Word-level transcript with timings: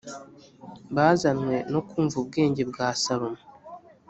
bazanywe 0.95 1.55
no 1.73 1.79
kumva 1.87 2.15
ubwenge 2.21 2.61
bwa 2.69 2.87
salomo 3.03 3.41